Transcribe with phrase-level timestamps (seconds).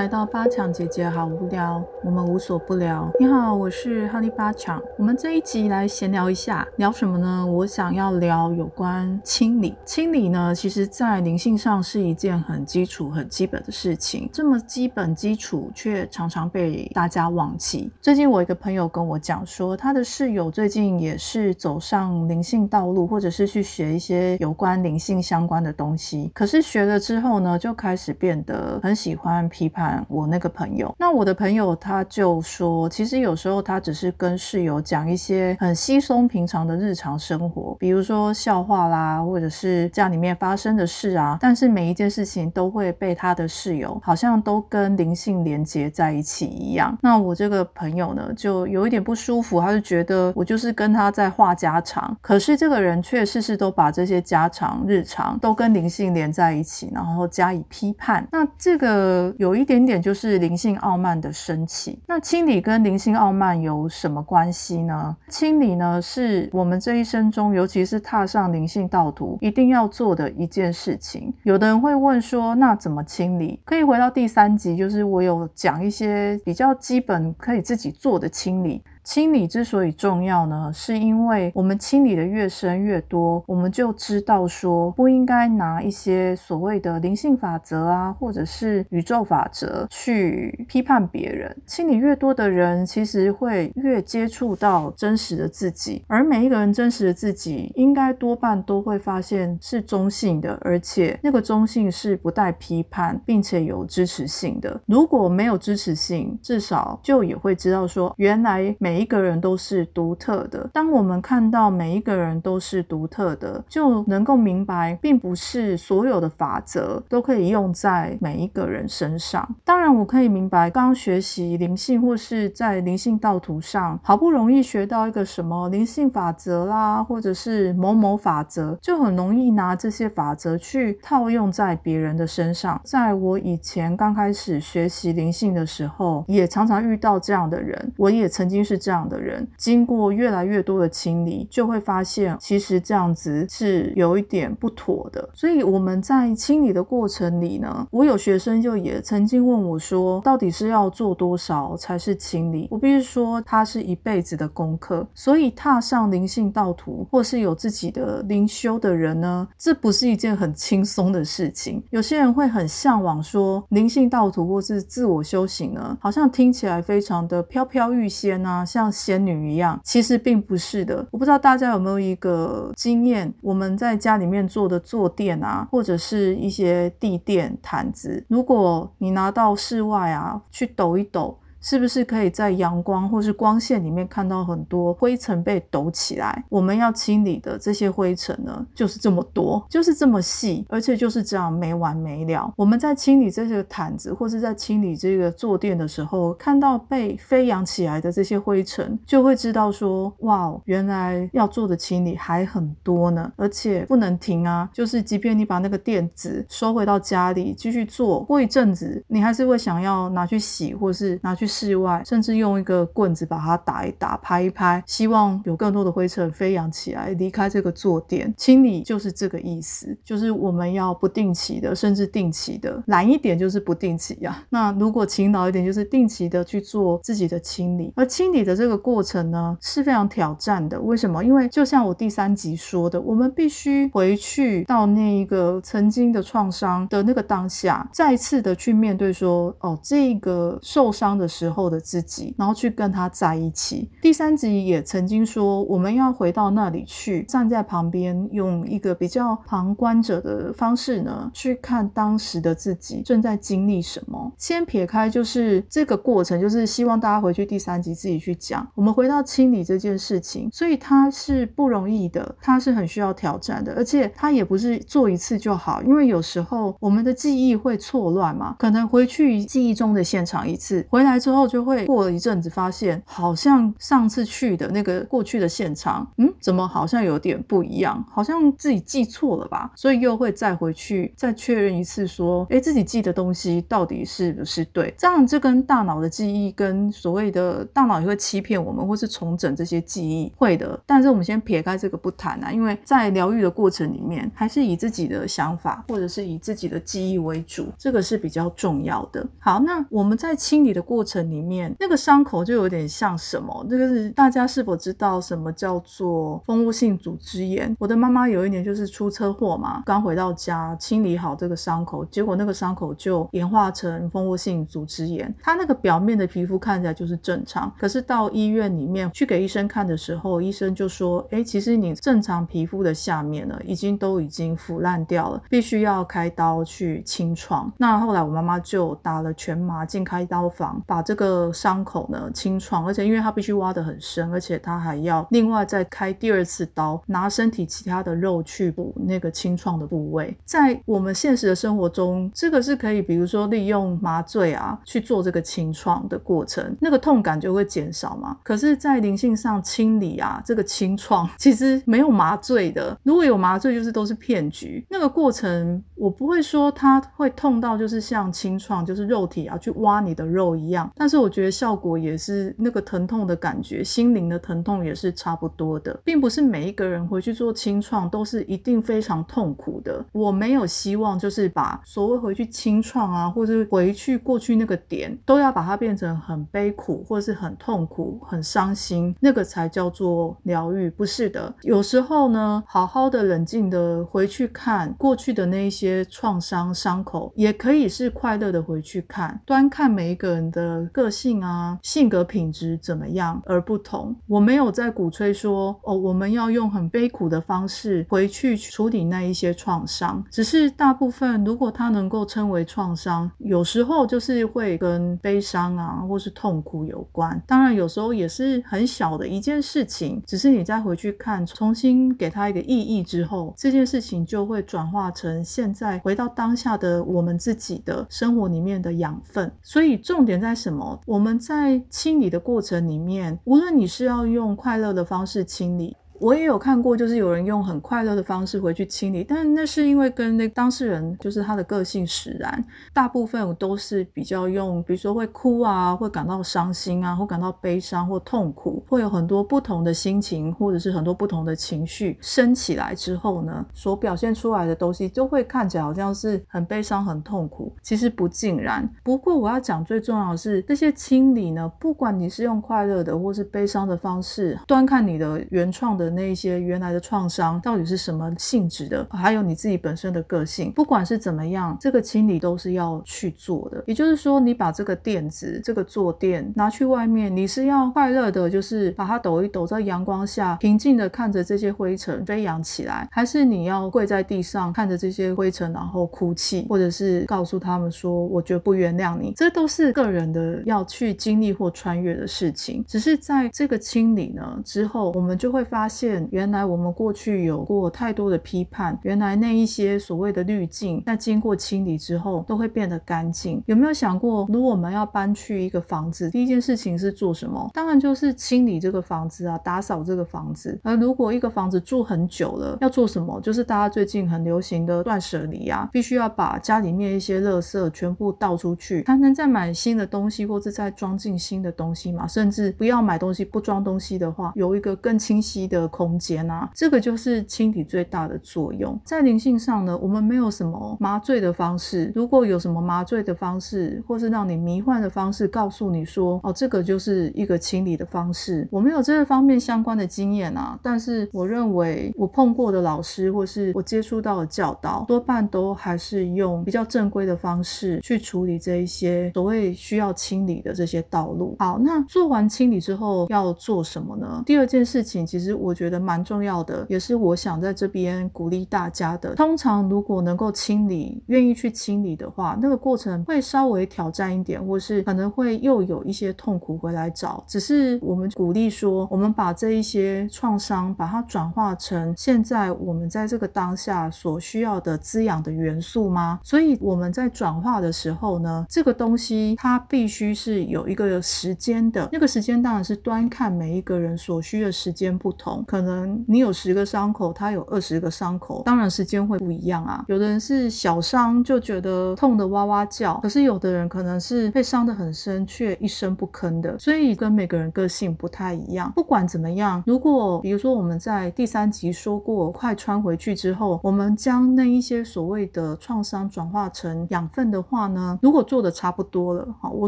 [0.00, 3.06] 来到八强姐姐好无聊，我们无所不聊。
[3.20, 4.82] 你好，我是哈利八强。
[4.96, 7.46] 我们这一集来闲聊一下，聊什么呢？
[7.46, 9.76] 我想要聊有关清理。
[9.84, 14.26] 清理呢，其实在灵性上是一件很基础、很基本的事情。
[14.32, 17.92] 这么基本基础，却常常被大家忘记。
[18.00, 26.30] 最近我一个朋友跟我讲说，他的室友最近也是走上灵性道路，或者是去学一些有关灵性相关的东西。
[26.32, 29.46] 可是学了之后呢，就开始变得很喜欢。
[29.50, 46.98] 批判我那个朋友，那我的朋友他就说，其实有时候他只是跟室友讲一些很稀松平常的日常生活，比如说笑话啦，或者是家里面发生的事啊，但是每一件事情都会被他的室友好像都跟灵性连接在一起一样。
[47.00, 58.26] 那我这个朋友呢，就有一点不舒服，他就觉得我就是跟他在话家常，可是这个人却事事都把这些家常日常都跟灵性连在一起，然后加以批判。
[58.32, 59.60] 那这个有。
[59.60, 61.98] 一点点就是灵性傲慢的升起。
[62.06, 65.16] 那清理跟灵性傲慢有什么关系呢？
[65.28, 71.32] 清理呢，是我们这一生中，尤其是踏上灵性道途，一定要做的一件事情。
[71.42, 73.60] 有的人会问说，那怎么清理？
[73.64, 78.82] 可以回到第三集，就是我有讲一些比较基本可以自己做的清理。
[79.02, 91.56] 清理之所以重要呢，是因为我们清理的越深越多，我们就知道说不应该拿一些所谓的灵性法则啊，或者是宇宙法则去批判别人。
[91.66, 104.78] 清理越多的人，其实会越接触到真实的自己，而每一个人真实的自己，应该多半都会发现是中性的，而且那个中性是不带批判，并且有支持性的。
[104.86, 108.89] 如果没有支持性，至少就也会知道说，原来每。
[108.90, 110.68] 每一个人都是独特的。
[110.72, 119.48] 当我们看到每一个人都是独特的，就能够明白，并不是所有的法则都可以用在每一个人身上。
[119.64, 132.80] 当然，我可以明白，刚学习灵性或是在灵性道途上，好不容易学到一个什么灵性法则啦，或者是某某法则，就很容易拿这些法则去套用在别人的身上。
[132.84, 137.92] 在我以前刚开始学习灵性的时候，也常常遇到这样的人。
[137.96, 138.79] 我也曾经是。
[138.80, 145.28] 这样的人，经过越来越多的清理，就会发现其实这样子是有一点不妥的。
[145.34, 152.66] 所以我们在清理的过程里呢，我有学生就也曾经问我说，到底是要做多少才是清理？
[152.70, 155.06] 我必须说，它是一辈子的功课。
[155.14, 161.82] 所以踏上灵性道途，或是有自己的灵修的人呢，这不是一件很轻松的事情。
[161.90, 168.64] 有些人会很向往说，灵性道途或是自我修行呢，好像听起来非常的飘飘欲仙啊。
[168.70, 171.04] 像仙女一样，其实并不是的。
[171.10, 181.36] 我不知道大家有没有一个经验，我们在家里面做的坐垫啊，或者是一些地垫、毯子，如果你拿到室外啊去抖一抖。
[181.60, 186.44] 是不是可以在阳光或是光线里面看到很多灰尘被抖起来？
[186.48, 192.50] 我们要清理的这些灰尘呢，就是这么多，就是这么细，而且就是这样没完没了。
[192.56, 204.68] 我们在清理这些毯子或是在清理这个坐垫的时候，看到被飞扬起来的这些灰尘，就会知道说，哇，原来要做的清理还很多呢，而且不能停啊！
[204.72, 211.49] 就是即便你把那个垫子收回到家里继续做，过一阵子你还是会想要拿去洗，或是拿去。
[211.50, 218.32] 室外，甚至用一个棍子把它打一打、拍一拍，希望有更多的灰尘飞扬起来，离开这个坐垫。
[218.36, 224.42] 清理就是这个意思，就是我们要不定期的，甚至定期的，懒一点就是不定期呀。
[224.50, 227.92] 那如果勤劳一点，就是定期的去做自己的清理。
[227.96, 230.80] 而清理的这个过程呢，是非常挑战的。
[230.80, 231.24] 为什么？
[231.24, 241.26] 因为就像我第三集说的，我们必须回去到那一个曾经的创伤的那个当下，再次的去面对说，哦，这个受伤的。
[241.40, 243.88] 时候的自己，然后去跟他在一起。
[244.02, 254.30] 第三集也曾经说，我们要回到那里去，站在旁边，用一个比较旁观者的方式呢，去看当时的自己正在经历什么。
[254.36, 258.68] 先撇开就是这个过程，就是希望大家回去第三集自己去讲。
[258.74, 279.70] 我们回到清理这件事情，所以它是不容易的，它是很需要挑战的，而且它也不是做一次就好，因为有时候我们的记忆会错乱嘛，可能回去记忆中的现场一次，回来之后时候就会过了一阵子，发现好像上次去的那个过去的现场，嗯，怎么好像有点不一样，好像自己记错了吧？
[279.76, 284.92] 所以又会再回去再确认一次，说，哎，自己记的东西到底是不是对？
[284.98, 290.78] 这样这跟大脑的记忆跟所谓的大脑也会欺骗我们，或是重整这些记忆会的。
[290.86, 299.26] 但是我们先撇开这个不谈啊，因为在疗愈的过程里面，还是以自己的想法或者是以自己的记忆为主，这个是比较重要的。
[299.38, 303.66] 好，那我们在清理的过程里面，那个伤口就有点像什么？
[303.68, 307.74] 这个是大家是否知道什么叫做蜂窝性组织炎？
[307.78, 315.34] 我的妈妈有一年就是出车祸嘛，刚回到家清理好这个伤口，结果那个伤口就演化成蜂窝性组织炎。
[315.42, 340.32] 它那个表面的皮肤看起来就是正常，可是到医院里面去给医生看的时候，医生就说：“哎，其实你正常皮肤的下面呢，已经都已经腐烂掉了，必须要开刀去清创。”那后来我妈妈就打了全麻进开刀房，把这个伤口呢清创，而且因为它必须挖得很深，而且它还要另外再开第二次刀，拿身体其他的肉去补那个清创的部位。
[340.44, 348.36] 在我们现实的生活中，这个是可以，比如说利用麻醉啊去做这个清创的过程，那个痛感就会减少嘛。
[348.44, 354.86] 可是，在灵性上清理啊，这个清创 其实没有麻醉的，如果有麻醉，就是都是骗局。
[354.88, 370.04] 那个过程我不会说它会痛到就是像清创，就是肉体啊去挖你的肉一样，但是我觉得效果也是那个疼痛的感觉，心灵的疼痛也是差不多的，并不是每一个人回去做清创都是一定非常痛苦的。
[370.12, 380.90] 我没有希望就是把所谓回去清创啊，或者回去过去那个点，都要把它变成很悲苦或是很痛苦、很伤心，那个才叫做疗愈。
[380.90, 394.14] 不是的，有时候呢，好好的冷静的回去看过去的那一些创伤伤口，也可以是快乐的回去看，端看每一个人的个性啊、性格品质怎么样而不同。
[394.26, 407.40] 我没有在鼓吹说哦，我们要用很悲苦的方式回去处理那一些创伤，只是大部分如果它能够称为创伤，有时候就是会跟悲伤啊或是痛苦有关。
[407.46, 419.50] 当然有时候也是很小的一件事情，只是你再回去看，重新给它一个意义之后，这件事情就会转化成现在回到当下的我们自己的生活里面的养分。
[419.62, 420.69] 所以重点在什
[421.06, 425.96] 我们在清理的过程里面，无论你是要用快乐的方式清理。
[426.20, 432.62] 我也有看过，就是有人用很快乐的方式回去清理，但那是因为跟那当事人就是他的个性使然。
[432.92, 447.74] 大部分都是比较用，比如说会哭啊，会感到伤心啊，或感到悲伤或痛苦，会有很多不同的心情，或者是很多不同的情绪升起来之后呢，所表现出来的东西就会看起来好像是很悲伤、很痛苦。
[447.82, 448.86] 其实不尽然。
[449.02, 456.09] 不过我要讲最重要的是，这些清理呢，不管你是用快乐的或是悲伤的方式，端看你的原创的。
[456.10, 459.06] 那些原来的创伤到底是什么性质的？
[459.10, 463.82] 还有你自己本身的个性，不管是怎么样，这个清理都是要去做的。
[463.86, 479.32] 也就是说，你把这个垫子、这个坐垫拿去外面，你是要快乐的，就是把它抖一抖，在阳光下平静的看着这些灰尘飞扬起来，还是你要跪在地上看着这些灰尘，然后哭泣，或者是告诉他们说，我绝不原谅你？
[479.36, 482.84] 这都是个人的要去经历或穿越的事情。
[482.86, 486.26] 只是在这个清理呢之后，我们就会发现现。
[486.32, 493.62] 原来我们过去有过太多的批判，原来那一些所谓的滤镜，在经过清理之后都会变得干净。
[493.66, 497.70] 有没有想过，如果我们要搬去一个房子，第一件事情是做什么？
[497.74, 500.80] 当然就是清理这个房子啊，打扫这个房子。
[500.82, 503.38] 而如果一个房子住很久了，要做什么？
[503.42, 512.26] 就是大家最近很流行的断舍离啊，必须要把家里面一些垃圾全部倒出去，才能再买新的东西，或者再装进新的东西嘛。
[512.26, 515.79] 甚至不要买东西不装东西的话，有一个更清晰的。
[515.80, 518.98] 的空间啊，这个就是清理最大的作用。
[519.04, 522.12] 在灵性上呢，我们没有什么麻醉的方式。
[522.14, 530.78] 如果有什么麻醉的方式，或是让你迷幻的方式，告诉你说，哦，这个就是一个清理的方式，我没有这个方面相关的经验啊。
[530.82, 541.56] 但是我认为，我碰过的老师，或是我接触到的教导，多半都还是用比较正规的方式去处理这一些所谓需要清理的这些道路。
[541.58, 544.42] 好，那做完清理之后要做什么呢？
[544.44, 545.69] 第二件事情，其实我。
[545.70, 549.36] 我觉得蛮重要的，也是我想在这边鼓励大家的。
[549.36, 557.44] 通常如果能够清理，愿意去清理的话，那个过程会稍微挑战一点，或是可能会又有一些痛苦回来找。
[557.46, 566.40] 只是我们鼓励说，我们把这一些创伤，把它转化成现在我们在这个当下所需要的滋养的元素吗？
[566.42, 575.59] 所以我们在转化的时候呢，这个东西它必须是有一个时间的，那个时间当然是端看每一个人所需的时间不同。
[575.66, 580.04] 可能你有十个伤口，他有二十个伤口，当然时间会不一样啊。
[580.08, 588.90] 有的人是小伤就觉得痛得哇哇叫，可是有的人可能是被伤得很深却一声不吭的，所以跟每个人个性不太一样。
[588.94, 599.86] 不管怎么样，如果比如说我们在第三集说过，快穿回去之后，我们将那一些所谓的创伤转化成养分的话呢，如果做的差不多了，好，我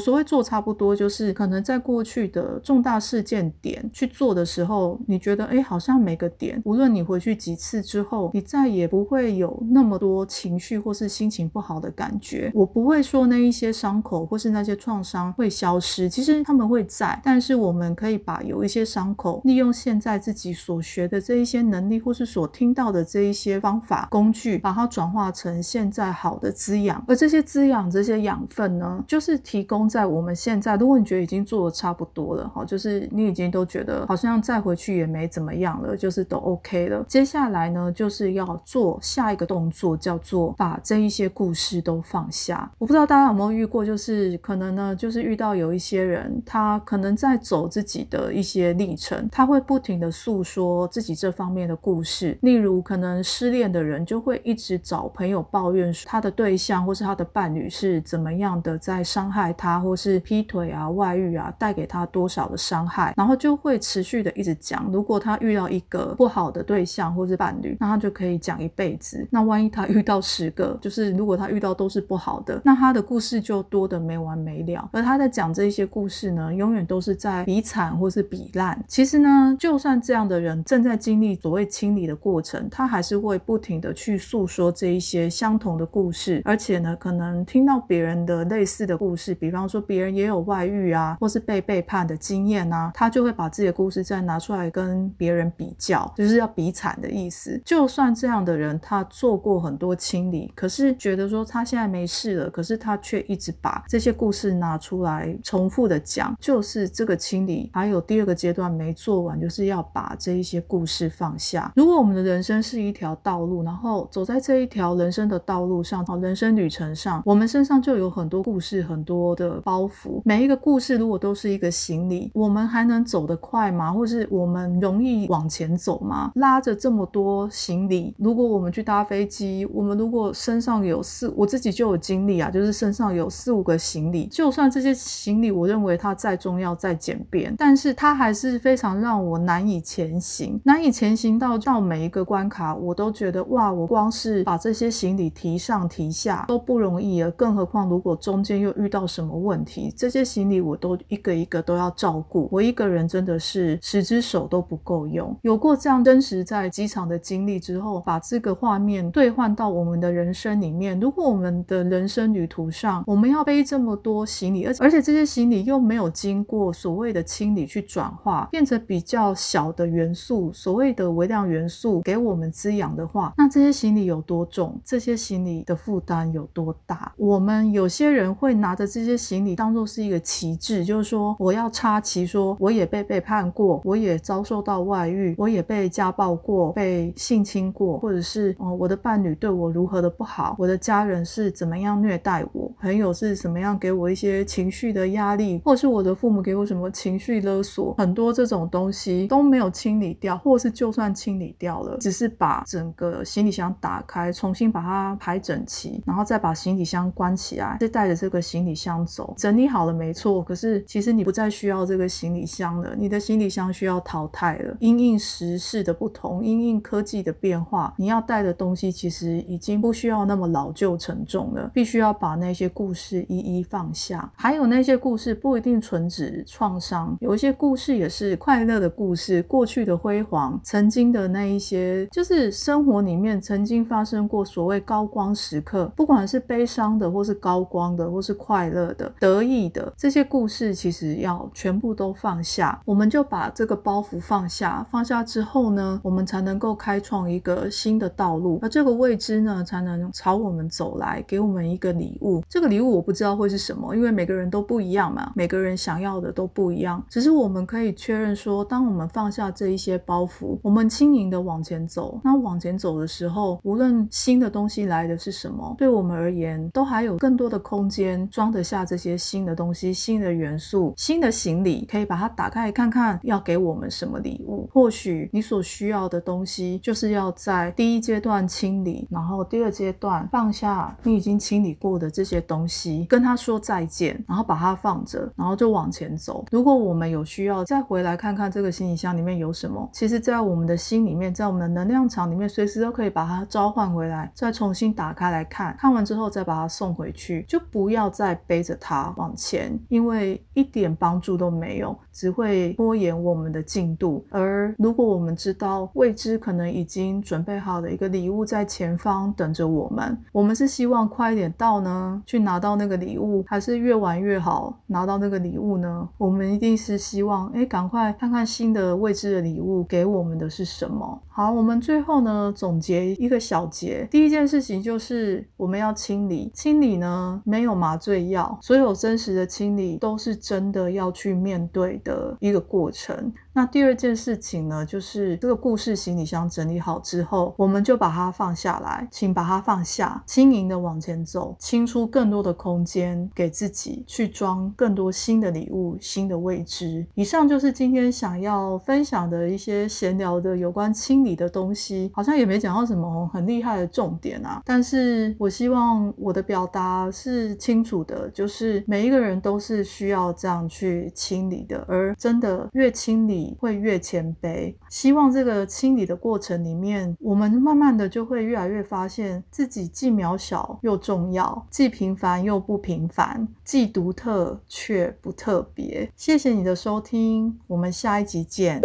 [0.00, 12.50] 所谓做差不多，就是可能在过去的重大事件点去做的时候，你觉得哎，好像每个点，无论你回去几次之后，你再也不会有那么多情绪或是心情不好的感觉。
[12.54, 27.02] 我不会说那一些伤口或是那些创伤会消失，其实他们会在，但是我们可以把有一些伤口，利用现在自己所学的这一些能力，或是所听到的这一些方法工具，把它转化成现在好的滋养。
[27.06, 30.76] 而这些滋养、这些养分呢，就是提供在我们现在。
[30.76, 37.04] 如果你觉得已经做的差不多了，哈，就是你已经都觉得好像再回去也没怎么样了，就是都 OK 了。
[37.08, 42.70] 接下来呢，就是要做下一个动作，叫做把这一些故事都放下。
[42.78, 52.36] 我不知道大家有没有遇过，就是可能呢，就是遇到有一些人，他可能在走自己的一些历程，他会不停的诉说自己这方面的故事。
[52.42, 64.88] 例如，可能失恋的人就会一直找朋友抱怨他的对象或是他的伴侣是怎么样的在伤害他，或是劈腿啊、外遇啊，带给他多少的伤害，然后就会持续的一直讲。
[64.92, 69.26] 如果他遇到一个不好的对象或是伴侣，那他就可以讲一辈子。
[69.30, 74.88] 那万一他遇到十个，就是如果他遇到都是不好的，那他的故事就多的没完没了。
[74.92, 78.82] 而他在讲这些故事呢，永远都是在比惨或是比烂。
[78.86, 97.60] 其实呢，就算这样的人正在经历所谓清理的过程，他还是会不停的去诉说这一些相同的故事，而且呢，可能听到别人的类似的故事，比方说别人也有外遇啊，或是被背叛的经验啊，他就会把自己的故事再拿出来跟别人比较，就是要比惨的意思。
[97.64, 111.72] 就算这样的人他做过很多清理，可是觉得说他现在没事了，可是他却一直把这些故事拿出来重复的讲，就是这个清理还有第二个阶段没做完，就是要把这一些故事放下。
[111.76, 120.20] 如果我们的人生是一条道路，然后走在这一条人生的道路上，人生旅程上，我们身上就有很多故事，很多的包袱。
[120.24, 123.92] 每一个故事如果都是一个行李，我们还能走得快吗？
[123.92, 126.32] 或是我们容易往前走吗？
[126.36, 155.36] 拉着这么多行李，如果我们去搭飞机，我们如果身上有四，我自己就有经历啊，就是身上有四五个行李，就算这些行李，我认为它再重要、再简便，但是它还是非常让我难以前行，难以前行到到每一个关卡，我都觉得哇，我光是把这些行李提上提下都不容易了，更何况如果中间又遇到什么问题，这些行李我都一个一个都要照顾，我一个人真的是十只手都不够用。
[155.42, 174.80] 有过这样真实在机场的经历之后，把这个画面兑换到我们的人生里面，如果我们的人生旅途上我们要背这么多行李，而而且这些行李又没有经过所谓的清理去转化，变成比较小的元素，所谓的微量元素给我们滋养的话，那这些行李有多重？
[174.84, 177.12] 这些行李的负担有多大？
[177.16, 210.42] 我们有些人会拿着这些行李当做是一个旗帜，就是说我要插旗，说我也被背叛过，我也遭受到外遇，我也被家暴过，被性侵过，或者是哦我的伴侣对我如何的不好，我的家人是怎么样虐待我，朋友是怎么样给我一些情绪的压力，或是我的父母给我什么情绪勒索，很多这种东西都没有清理掉，或是就算清理掉了，只是把整个行李箱打开，重新把它排整齐，然后再把行李箱关起来，再带着这个行李箱走，整理好了没错。
[210.42, 214.76] 可是其实你不再需要这个行李箱了，你的行李箱需要淘汰了。
[214.82, 224.28] 因应时事的不同，因应科技的变化，你要带的东西其实已经不需要那么老旧沉重了，必须要把那些故事一一放下。
[224.34, 244.71] 还有那些故事不一定纯指创伤，有一些故事也是快乐的故事，过去的辉煌，曾经的那一些，就是生活里面曾经发生过所谓高光时刻，不管是悲伤的，或是高光的，或是快乐的、得意的这些故事，其实要全部都放下，我们就把这个包袱放下。
[244.72, 252.42] 下，放下之后呢，我们才能够开创一个新的道路，而这个未知呢，才能朝我们走来，给我们一个礼物。
[252.48, 257.04] 这个礼物我不知道会是什么，因为每个人都不一样嘛，每个人想要的都不一样。
[257.08, 274.61] 只是我们可以确认说，当我们放下这一些包袱，我们轻盈的往前走，那往前走的时候，无论新的东西来的是什么，对我们而言，都还有更多的空间装得下这些新的东西、新的元素、新的行李，可以把它打开看看，要给我们什么礼物。
[274.70, 286.44] 或许你所需要的东西，就是要在第一阶段清理，然后第二阶段放下你已经清理过的这些东西，跟他说再见，然后把它放着，然后就往前走。
[286.50, 289.88] 如果我们有需要，再回来看看这个行李箱里面有什么。
[289.92, 295.76] 其实，在我们的心里面，在我们的能量场里面，随时都可以把它召唤回来，再重新打开来看。
[295.78, 304.24] 看完之后，再把它送回去，就不要再背着它往前，因为一点帮助都没有，只会拖延我们的进度。
[304.30, 316.06] 而而如果我们知道未知可能已经准备好的一个礼物在前方等着我们，我们是希望快一点到呢，去拿到那个礼物，还是越晚越好拿到那个礼物呢？
[316.18, 321.18] 我们一定是希望，哎，赶快看看新的未知的礼物给我们的是什么。
[321.34, 333.32] 好，我们最后呢总结一个小结，第一件事情就是我们要清理，清理呢没有麻醉药，所有真实的清理都是真的要去面对的一个过程。
[333.54, 347.06] 那第二件事情呢，就是这个故事行李箱整理好之后，我们就把它放下来，请把它放下，轻盈的往前走，清出更多的空间给自己去装更多新的礼物、新的未知。
[347.14, 354.62] 以上就是今天想要分享的一些闲聊的有关清理的东西，好像也没讲到什么很厉害的重点啊。
[354.64, 363.56] 但是我希望我的表达是清楚的，就是每一个人都是需要这样去清理的，而真的越清理。
[363.62, 376.10] 会越谦卑，希望这个清理的过程里面，我们慢慢的就会越来越发现自己既渺小又重要，既平凡又不平凡，既独特却不特别。
[376.16, 378.82] 谢谢你的收听，我们下一集见。